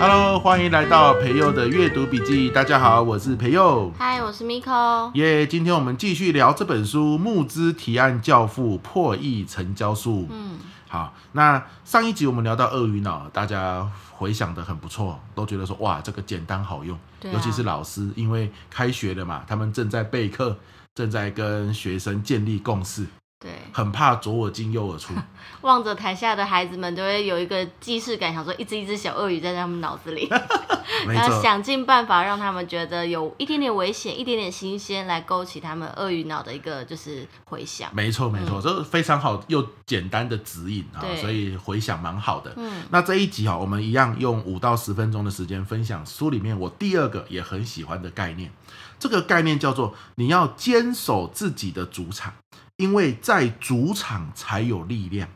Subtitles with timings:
[0.00, 2.48] Hello，欢迎来到培佑的阅读笔记。
[2.50, 3.92] 大家好，我是培祐。
[3.98, 5.10] 嗨，我是 Miko。
[5.14, 10.20] 耶，今天我们继续聊这本书《募资提案教父破亿成交术》。
[10.30, 16.96] 嗯，好，那上一集我们聊到鳄鱼脑，大家回想的很不错，都觉得说哇，这个简单好用。
[17.24, 20.56] 尤其是老师，因为开学了嘛，他们正在备课，
[20.94, 23.04] 正在跟学生建立共识。
[23.40, 25.14] 对，很怕左耳进右耳出，
[25.62, 30.28] 望着台下的孩子们，都会有一个既视感，想说一只一只小鳄鱼在他们脑子里，
[31.06, 37.94] 然后想尽办法让他们觉得有一点点危险，一点点新鲜，来勾起他们鳄鱼脑的一个就是回想。
[37.94, 42.52] 没错没错，这、是、非常好又简单的指引啊，所以回想蛮好的。
[42.56, 48.50] 嗯，那这一集哈，我们一样用五到十分钟的时间分享书里面我第二个也很喜欢的概念，
[48.98, 52.34] 这个概念叫做你要坚守自己的主场。
[52.78, 55.28] 因为在主场才有力量。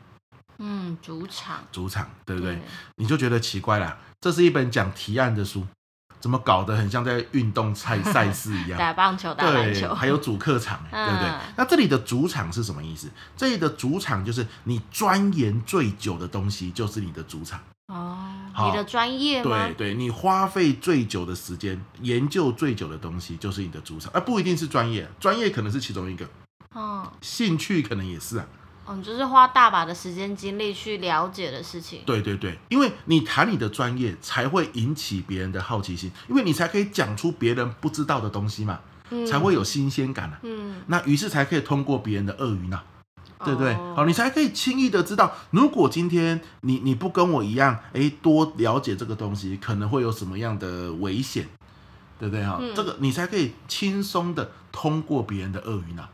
[0.57, 2.55] 嗯，主场，主场，对不对？
[2.55, 2.61] 对，
[2.95, 3.97] 你就觉得奇怪了。
[4.21, 5.65] 这是一本讲提案的书，
[6.21, 8.79] 怎么搞得很像在运动赛赛事一样？
[8.79, 11.27] 打棒球，打篮球，还有主客场，对不对？
[11.27, 11.39] 嗯。
[11.57, 13.09] 那这里的主场是什么意思？
[13.35, 17.59] 这里的主场就是你钻研最久的东西，就是你的主场。
[17.87, 18.25] 哦，
[18.65, 19.67] 你的专业吗？
[19.67, 24.09] 对对，你花费最久的时间研究最久的东西，就是你的主场。
[24.13, 26.25] 而不一定是专业，专业可能是其中一个。
[26.73, 28.45] 哦，兴趣可能也是啊。
[28.85, 32.01] 哦，你就是花大把的时间精力去了解的事情。
[32.05, 40.39] 对对对，因为你谈你的专业，才会引起别人的好奇心，因为你才可以讲出别人不知道的东西嘛，嗯、才会有新鲜感啊。
[40.43, 42.81] 嗯，那于是才可以通过别人的鳄鱼呢，
[43.45, 43.73] 对不对？
[43.73, 51.47] 好、哦，你才可以轻易的知道，如果今天你你不跟我一样，哎，多了解这个东西，可能会有什么样的危险，
[52.19, 52.43] 对不对？
[52.43, 56.09] 哈、嗯，这个你才可以轻松的通过别人的鳄鱼脑。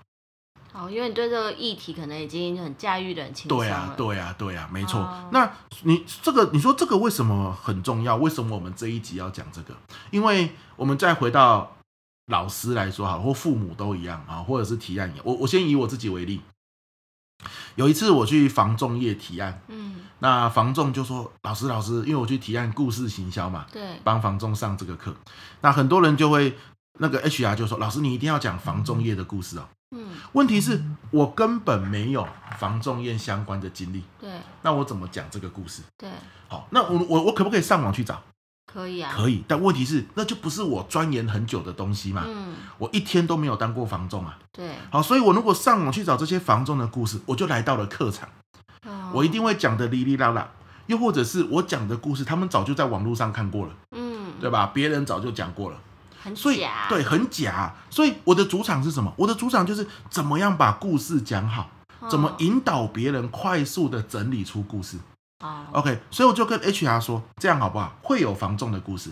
[0.73, 3.63] 哦，因为你对这个议题可能已经很驾驭的很轻松了。
[3.63, 4.99] 对啊，对啊，对啊，没错。
[5.01, 5.51] 哦、那
[5.83, 8.15] 你这个，你说这个为什么很重要？
[8.15, 9.73] 为什么我们这一集要讲这个？
[10.11, 11.75] 因为我们再回到
[12.27, 16.41] 老师来说哈，或父母都一样啊，或者是提案，我我先以我自己为例。
[17.75, 25.15] 有一次我去防仲业提案，嗯，那房仲就说：“老师，老师，因为我去提案故事行销嘛，对，帮房仲上这个课。
[25.61, 26.57] 那很多人就会
[26.99, 32.27] 那个 HR 就说：‘老师，你一定要讲房仲业的故事哦。’嗯，问题是我根本没有
[32.59, 34.29] 房仲业相关的经历，对，
[34.61, 35.81] 那我怎么讲这个故事？
[35.97, 36.09] 对，
[36.47, 38.21] 好，那我我我可不可以上网去找？
[38.71, 39.43] 可以啊，可以。
[39.47, 42.23] 但问题是，那就不是我钻研很久的东西嘛。
[42.27, 44.37] 嗯，我一天都没有当过房仲啊。
[44.51, 48.29] 对，好，所以我如果上网去找这些房仲的故事，我就来到了客场，
[48.85, 50.51] 哦，我一定会讲的哩哩啦啦。
[50.85, 54.67] 又或者是我讲的故事，他们早就在网络上看过了，嗯，对吧？
[54.71, 55.77] 别人早就讲过了。
[56.21, 57.73] 很假，所以对，很假。
[57.89, 59.13] 所以我的主场是什么？
[59.17, 61.69] 我的主场就是怎么样把故事讲好，
[61.99, 64.97] 哦、怎么引导别人快速的整理出故事。
[65.43, 67.97] 哦、OK，所以我就跟 HR 说，这样好不好？
[68.01, 69.11] 会有防重的故事，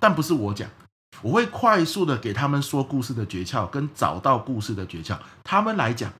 [0.00, 0.68] 但不是我讲，
[1.22, 6.10] 我会快速的给他们说故事的诀窍，跟找到故事的诀窍，他们来讲，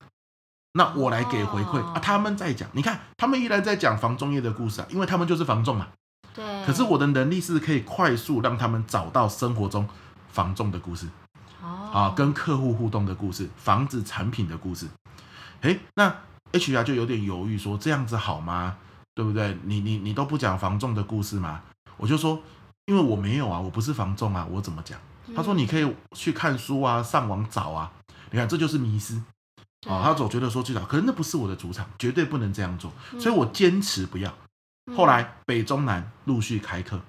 [0.75, 2.69] 那我来给回馈、哦、啊，他们在讲。
[2.73, 5.89] 你看，他们依然在讲房仲业的故事啊，因为他们就是房仲嘛。
[6.33, 6.65] 对。
[6.65, 9.89] 可是我的能力是可以快速让他们找到生活中。
[10.29, 11.09] 房仲的故事，
[11.63, 14.87] 啊，跟客户互动的故事，房子产品的故事，
[15.63, 16.15] 诶，那
[16.53, 18.77] HR 就有点犹豫，说这样子好吗？
[19.15, 19.59] 对不对？
[19.65, 21.63] 你你你都不讲房仲的故事吗？
[21.97, 22.41] 我就说，
[22.87, 24.99] 因为我没有啊，我不是房仲啊，我怎么讲？
[25.35, 27.93] 他说你可以去看书啊，上网找啊。
[28.31, 29.15] 你看这就是迷失
[29.89, 34.33] 啊，他总觉得说去找，可是那不是我的主场，绝对不能这样做，所以我坚持不要。
[34.97, 37.01] 后来北中南陆续开课。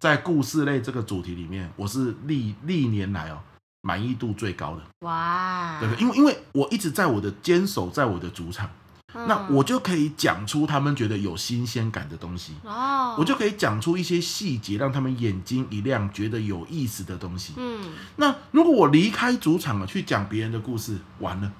[0.00, 3.38] 在故事类这个主题里面，我是历历年来哦
[3.82, 6.00] 满意度最高的哇，对不对？
[6.02, 8.68] 因为因为我一直在我的坚守在我的主场，
[9.12, 17.52] 嗯、那我就可以讲出他们觉得有新鲜感的东西哦，我就可以讲出一些细节，让他们眼睛一亮，觉得有意思的东西。
[17.58, 21.52] 嗯，那如果我离开主场了，去讲别人的故事，完了，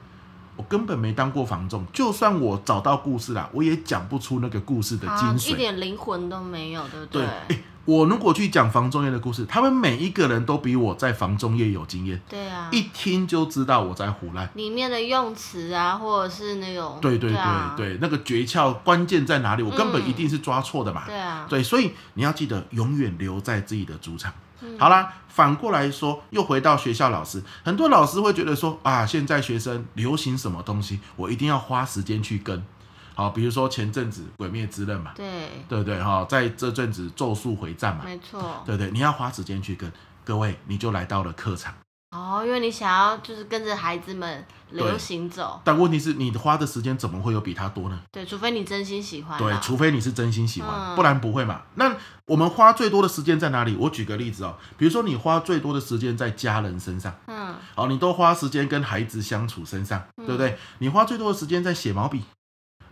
[0.57, 7.27] 我根本没当过房仲，就算我找到故事了，我也讲不出那个故事的精髓，啊、一点灵魂都没有，对不对？
[7.49, 12.21] 对我如果去讲房中业的故事，他们每一个人都比我在房中业有经验。
[12.29, 14.49] 对啊，一听就知道我在胡烂。
[14.55, 16.99] 里面的用词啊，或者是那种……
[17.01, 17.39] 对对对
[17.77, 19.63] 对，对，啊、那个诀窍关键在哪里？
[19.63, 21.03] 我根本一定是抓错的嘛。
[21.05, 24.33] 嗯、对啊，对，所以你要记得永远留在自己的主场。
[24.61, 32.65] 嗯、好啦，反过来说，又回到学校老师，很多老师会觉得说啊，现在学生流行什么东西，我一定要花时间去跟。
[33.15, 36.03] 好，比如说前阵子《鬼灭之刃》嘛，对，对不对？
[36.03, 38.91] 哈，在这阵子《咒术回战》嘛，没错，对不对？
[38.91, 39.91] 你要花时间去跟
[40.25, 41.73] 各位，你就来到了课场，
[42.11, 45.61] 哦，因为你想要就是跟着孩子们流行走。
[45.65, 48.01] 但问题是，你花的时间怎么会有比他多呢？
[48.11, 49.39] 对，除非你真心喜欢。
[49.39, 51.63] 对，除非你是真心喜欢，嗯、不然不会嘛。
[51.75, 51.95] 那
[52.27, 53.77] 我们花最多的时间在哪里？
[53.77, 60.51] 我举个例子哦，比如说你花最多的时间在家人身上，嗯，好，你都花时间跟孩子相处身上，对不对？
[60.51, 62.23] 嗯、你花最多的时间在写毛笔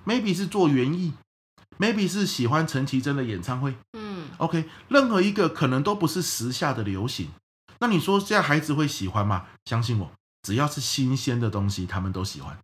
[0.07, 1.13] ，maybe 是做园艺。
[1.79, 7.31] maybe 是喜欢陈绮贞的演唱会，嗯，OK，任何一个可能都不是时下的流行。
[7.81, 9.47] 那你说现在孩子会喜欢吗？
[9.65, 10.13] 相信我，
[10.43, 12.57] 只要是新鲜的东西，他们都喜欢。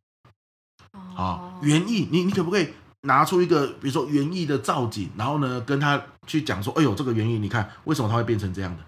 [1.16, 2.68] 好，园艺，你你可不可以
[3.00, 8.84] 拿出一个，比如说园艺的造景，然后呢，跟他去讲说，哎呦，这个园艺，你看为什么它会变成这样的？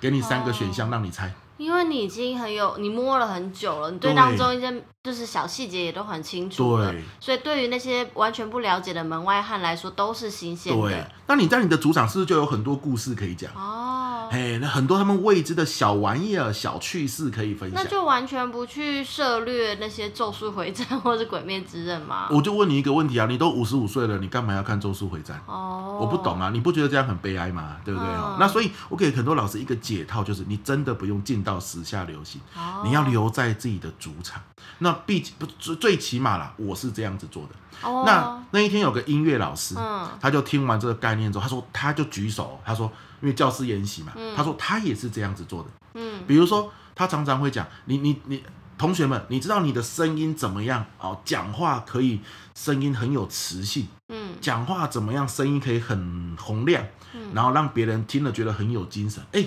[0.00, 1.32] 给你三个选项让你猜。
[1.58, 10.88] 因为你已经很有，你摸了很久了，你对当中一些就是小细节也都很清楚了，对，所以对于那些完全不了解的门外汉来说，都是新鲜的。
[10.88, 13.50] 对，那你在你的主场是不是就有很多故事可以讲？
[13.54, 13.87] 哦，
[14.30, 17.82] 嘿，那很多他们未知的小玩意儿、小趣事可以分享。
[17.82, 22.28] 那就完全不去涉略那些《咒术回战》或者《鬼灭之刃》吗？
[22.30, 25.36] 我就问你一个问题啊，你都五十五岁了，你干嘛要看《咒术回战》？
[25.52, 27.76] 哦，我不懂啊，你不觉得这样很悲哀吗？
[27.84, 28.08] 对不对？
[28.08, 32.40] 嗯，那所以，我给很多老师一个解套，就是你真的不用进到时下流行。
[32.84, 34.42] 你要留在自己的主场，
[34.78, 37.50] 那毕竟不最最起码啦，我是这样子做的。
[37.80, 38.04] Oh.
[38.04, 45.68] 那那一天有个音乐老师，嗯，他就听完这个概念之后，他说他就举手，他说因为教师研习嘛，嗯，他说他也是这样子做的。
[45.94, 48.42] 嗯，比如说他常常会讲，你你你
[48.76, 50.86] 同学们，你知道你的声音怎么样？
[50.98, 52.20] 哦，讲话可以
[52.54, 55.28] 声音很有磁性，嗯，讲话怎么样？
[55.28, 56.84] 声音可以很洪亮，
[57.14, 59.22] 嗯，然后让别人听了觉得很有精神。
[59.32, 59.46] 哎，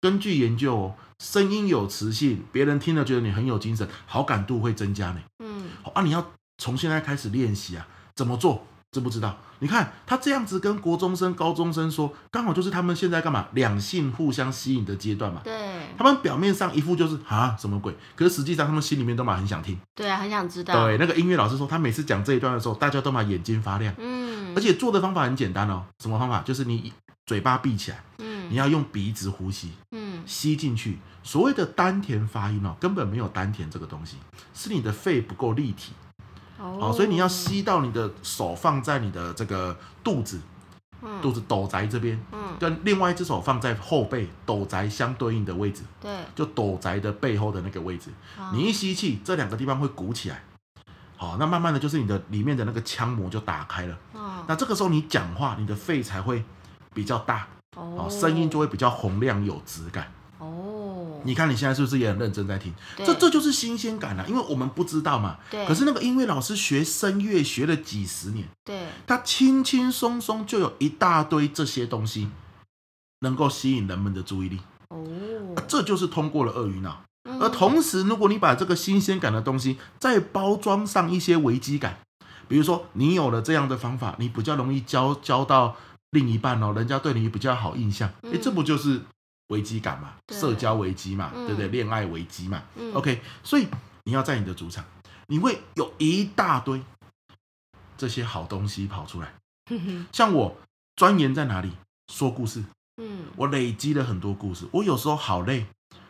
[0.00, 0.94] 根据研究哦。
[1.20, 5.20] 声音有磁性，别人听了觉得你很有精神，好感度会增加呢。
[5.38, 8.66] 嗯，啊，你要从现在开始练习啊，怎么做？
[8.94, 9.36] 知不知道？
[9.58, 13.48] 你看他这样子跟国中生、高中生说，刚好就是他们现在干嘛？
[13.52, 15.40] 两性互相吸引的阶段嘛。
[15.42, 15.52] 对，
[15.98, 19.76] 他们表面上一副就是啊什么鬼，可是实际上他们心里面都嘛很想听。
[19.96, 20.86] 对啊，很想知道。
[20.86, 23.92] 对，那个音乐老师说，他每次讲这一段的时候，大家都嘛眼睛发亮。
[23.98, 25.84] 嗯，而且做的方法很简单哦。
[25.98, 26.42] 什么方法？
[26.42, 26.92] 就是你
[27.26, 30.98] 嘴巴闭起来，嗯，你要用鼻子呼吸，嗯，吸进去。
[31.22, 34.18] 所谓的丹田发音哦，根本没有丹田这个东西，
[34.52, 35.92] 是你的肺不够立体。
[36.58, 40.40] 哦，所以你要吸到你的手放在你的这个肚子，
[41.02, 48.10] 嗯，肚子斗宅这边，嗯，跟另外一只手放在后背斗宅相对应的位置，对，就斗宅的背后的那个位置。
[48.52, 50.42] 你一吸气，这两个地方会鼓起来，
[51.16, 53.98] 好，那慢慢的就是你的里面的那个腔膜就打开了，
[54.46, 56.44] 那这个时候你讲话，你的肺才会
[56.94, 60.12] 比较大，哦，声音就会比较洪亮有质感。
[61.24, 62.72] 你看你现在是不是也很认真在听？
[62.98, 65.38] 这这就是新鲜感啊，因为我们不知道嘛。
[65.50, 65.66] 对。
[65.66, 72.28] 可是那个音乐老师学声乐学了几十年，对，他轻轻松松就有一大堆这些东西，
[73.20, 74.60] 能够吸引人们的注意力。
[74.90, 75.02] 哦。
[75.56, 77.02] 啊，这就是通过了鳄鱼脑。
[77.28, 77.40] 嗯。
[77.40, 81.98] 而同时，如果你把这个新鲜感的东西再包装上一些危机感，
[82.46, 85.76] 比如说你有了这样的方法，你比较容易交交到
[86.10, 88.08] 另一半哦，人家对你比较好印象。
[88.24, 89.00] 哎，嗯，这不就是？
[89.48, 91.68] 危机感嘛，社交危机嘛，嗯、对不对？
[91.68, 93.20] 恋爱危机嘛、嗯、，OK。
[93.42, 93.66] 所以
[94.04, 94.84] 你要在你的主场，
[95.26, 96.82] 你会有一大堆
[97.96, 99.34] 这些好东西跑出来。
[100.12, 100.56] 像我
[100.96, 101.72] 钻研在哪里？
[102.12, 102.62] 说故事。
[102.96, 104.66] 嗯，我累积了很多故事。
[104.72, 105.66] 我有时候好累，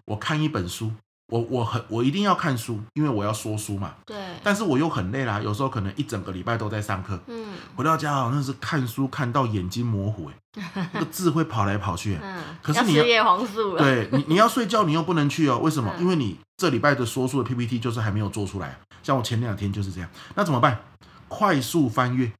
[0.06, 0.92] 我看一本书。
[1.34, 3.92] 我我很我一定要看书，因为我要说书嘛。
[4.06, 4.16] 对。
[4.44, 7.18] 但是我又很累啦，有时候可能一整个礼拜都在上课。
[7.26, 7.54] 嗯。
[7.74, 12.16] 回到家好像是看书看到眼睛模糊，哎，那个字会跑来跑去。
[12.22, 12.40] 嗯。
[12.62, 13.82] 可是你黄素了。
[13.82, 15.58] 对你你要睡觉，你又不能去哦。
[15.58, 15.92] 为什么？
[15.98, 18.78] 嗯、因为你这礼拜的说书的 PPT 就是还没有做出来。
[19.02, 20.08] 像我前两天就是这样。
[20.36, 20.78] 那怎么办？
[21.26, 22.30] 快速翻阅，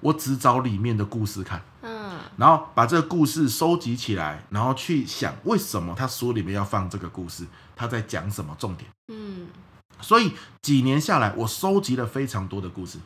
[0.00, 1.60] 我只找里面的故事看。
[2.40, 2.42] 嗯。
[2.42, 7.46] 然后把这个故事收集起来，然后去想为什么他书里面要放这个故事。
[7.76, 8.90] 他在讲什么重点？
[9.08, 9.46] 嗯，
[10.00, 10.32] 所以
[10.62, 12.98] 几年下来，我收集了非常多的故事。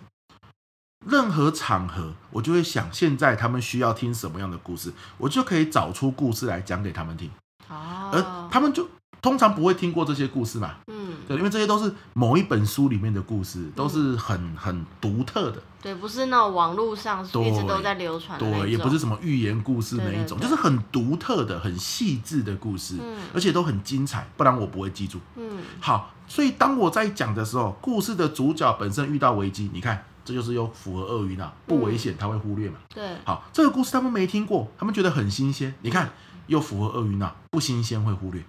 [1.07, 7.31] 任何场合，我就会想，现在他们需要听什么样的故事，我就可以找出故事来讲给他们听。
[7.69, 8.88] 哦，而他们就
[9.25, 10.75] 通常不会听过这些故事嘛。
[10.88, 15.62] 嗯，对，因为这些都是某一本书里面的故事，都是很很独特的。
[15.81, 18.45] 对，不是那种网络上一直都在流传的。
[18.45, 25.19] 对，也不是什么寓言故事那一种，就是很独特的、很细致的故事，嗯，而且都很精彩，不然我不会记住。
[25.37, 32.76] 嗯，好，所以当我在讲的时候，故事的主角本身遇到危机，你看，这就是又符合鳄鱼脑，不危险他会忽略嘛。
[32.95, 36.11] 对，好，这个故事他们没听过，他们觉得很新鲜，你看
[36.47, 38.45] 又符合鳄鱼脑，不新鲜会忽略。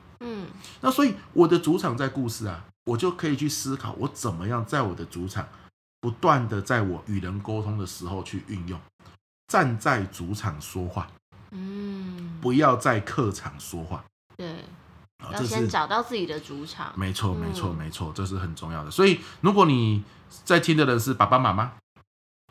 [0.55, 5.47] 嗯，那所以我的主场在故事啊，我就可以去思考我怎么样在我的主场。
[6.01, 8.79] 不断的在我与人沟通的时候去运用，
[9.47, 11.07] 站在主场说话，
[11.49, 14.05] 嗯，不要在客场说话，
[14.37, 14.63] 对
[15.31, 16.93] 要先找到自己的主场。
[16.95, 18.91] 没错，没错，没错，这是很重要的。
[18.91, 20.03] 所以，如果你
[20.43, 21.73] 在听的人是爸爸妈妈，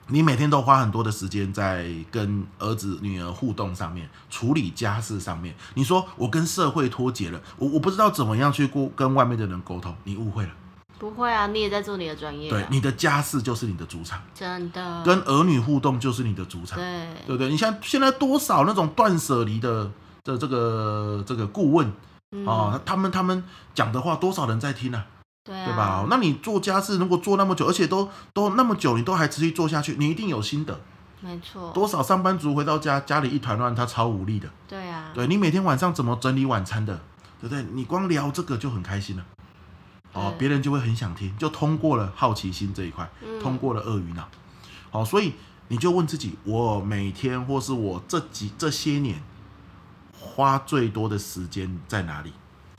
[0.08, 5.54] 你每天都花很多的时间在跟儿子、女儿互动上面，处理家事上面。
[5.74, 10.50] 你说我跟社会脱节了，我我不知道怎么样去过跟外面的人沟通，你误会了。
[10.98, 12.50] 不会啊，你也在做你的专业啊。
[12.50, 15.02] 对，你的家事就是你的主场，真的。
[15.04, 17.48] 跟儿女互动就是你的主场，对，对不对？
[17.48, 19.90] 你像现在多少那种断舍离的
[20.22, 21.92] 的这个这个顾问啊，
[22.30, 23.42] 嗯，哦，他们他们
[23.74, 24.94] 讲的话，多少人在听？
[24.94, 25.04] 啊？
[25.44, 26.06] 对啊，对吧？
[26.08, 30.80] 那你做家事如果做那么久，而且都都那么久，你都还持续做下去，你一定有心得。
[31.20, 31.70] 没错。
[31.72, 34.48] 多少上班族回到家，家里一团乱，他超无力的。
[34.66, 35.10] 对啊。
[35.14, 36.98] 对，你每天晚上怎么整理晚餐的，
[37.40, 37.62] 对不对？
[37.72, 39.24] 你光聊这个就很开心了。
[40.14, 43.06] 哦，别人就会很想听，就通过了好奇心这一块，
[43.42, 44.28] 通过了鳄鱼脑。
[44.90, 45.34] 好、哦，所以
[45.68, 49.22] 你就问自己：我每天或是我这几这些年
[50.18, 52.32] 花最多的时间在哪里？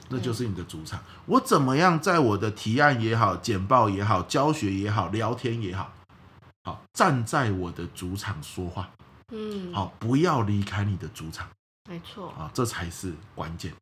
[0.10, 1.04] 那就是你的主场。
[1.26, 5.92] 我怎么样在我的提案也好、简报也好、教学也好、聊天也好，
[6.64, 8.90] 好站在我的主场说话。
[9.32, 11.50] 嗯，好，不要离开你的主场。
[11.90, 12.30] 没错。
[12.32, 13.74] 啊，这才是关键。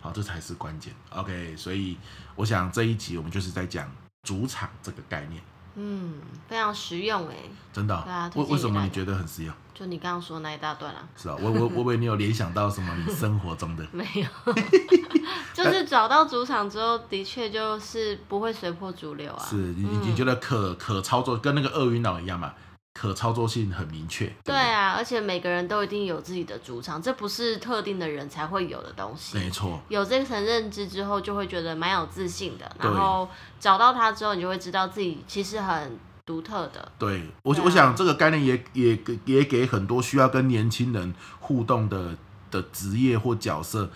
[0.00, 0.92] 好，这才是关键。
[1.10, 1.96] OK，所以
[2.34, 3.90] 我想这一集我们就是在讲
[4.24, 5.42] 主场这个概念。
[5.76, 6.14] 嗯，
[6.48, 7.34] 非常实用哎，
[7.72, 8.02] 真的。
[8.04, 9.54] 对啊，为为什么你觉得很实用？
[9.74, 11.02] 就你刚刚说那一大段啊。
[11.16, 12.94] 是啊，我我我以为你有联想到什么？
[13.06, 14.54] 你生活中的 没有，
[15.54, 19.44] 就是找到主场之后，的确就是不会随波逐流啊。
[19.48, 22.52] 是你你觉得可可操作，跟那个鳄鱼脑一样嘛？
[22.94, 24.30] 可操作性很明确。
[24.44, 29.38] 对，啊，而且每个人都一定有自己的主场，这不是特定的人才会有的东西。
[29.38, 32.70] 没错，有这层认知之后，就会觉得蛮有自信的。
[32.78, 36.92] 然后找到它之后，你就会知道自己其实很独特的。
[36.98, 42.14] 对我，对啊、我想这个概念也也也给很多需要跟年轻人互动的
[42.50, 43.90] 的职业或角色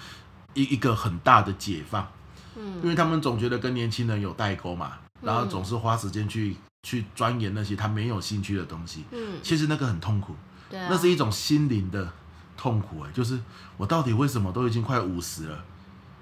[0.54, 2.10] 一一个很大的解放。
[2.56, 6.56] 嗯，因为他们总觉得跟年轻人有代沟嘛，然后总是花时间去。
[6.86, 10.36] 去钻研那些他没有兴趣的东西，嗯，其实那个很痛苦，
[10.70, 12.08] 对啊，那是一种心灵的
[12.56, 13.36] 痛苦哎，就是
[13.76, 15.64] 我到底为什么都已经快五十了，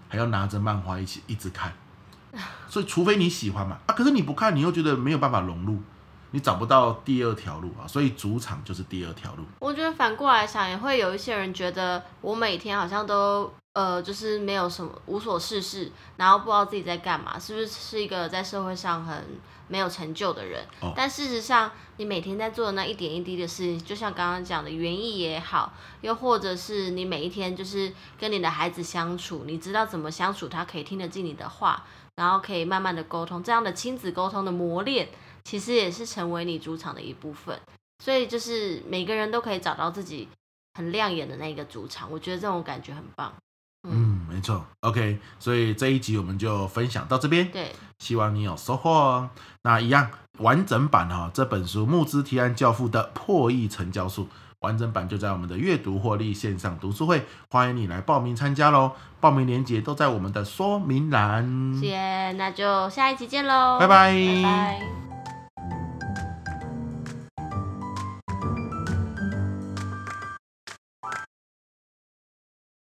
[0.08, 1.70] 还要拿着漫画一起一直看，
[2.66, 5.82] 所以除非你喜欢嘛，啊，可是你不看，你又觉得没有办法融入，
[6.30, 9.44] 你找不到第二条路啊，所以主场就是第二条路。
[9.58, 19.24] 我觉得反过来想，也会有一些人觉得我每天好像都呃，就是没有什么无所事事，然后不知道自己在干嘛，是不是是一个在社会上很。
[19.66, 20.62] 没有成就的人，
[20.94, 31.82] 但事实上，你每天在做的那一点一滴的事情，就像刚刚讲的园艺也好，又或者是你每一天就是跟你的孩子相处，你知道怎么相处，他可以听得进你的话，
[32.16, 35.08] 然后可以慢慢的沟通，这样的亲子沟通的磨练，
[35.44, 37.58] 其实也是成为你主场的一部分。
[38.04, 40.28] 所以就是每个人都可以找到自己
[40.74, 43.32] 很亮眼的那个主场，我觉得这种感觉很棒。
[44.34, 47.48] 嗯，没错，OK，所以这一集我们就分享到这边。
[47.50, 49.30] 对，希望你有收获哦。
[49.62, 54.24] 那一样完整版哈，这本书《募资提案教父的破亿成交术》
[54.60, 58.92] 完整版就在我们的阅读获利线上读书会，欢迎你来报名参加喽。
[59.20, 61.74] 报名链接都在我们的说明栏。
[61.80, 64.12] 谢谢，那就下一集见喽，拜拜。
[64.12, 65.13] 拜拜。